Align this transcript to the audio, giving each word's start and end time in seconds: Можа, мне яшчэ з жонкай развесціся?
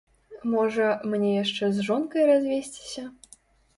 Можа, 0.53 0.87
мне 1.11 1.29
яшчэ 1.43 1.69
з 1.75 1.87
жонкай 1.91 2.27
развесціся? 2.31 3.03